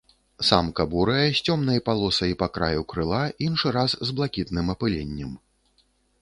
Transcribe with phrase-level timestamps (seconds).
[0.47, 5.31] Самка бурая з цёмнай палосай па краю крыла, іншы раз з блакітным апыленнем.